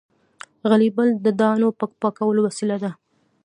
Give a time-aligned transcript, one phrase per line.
[0.69, 2.91] غلبېل د دانو د پاکولو وسیله ده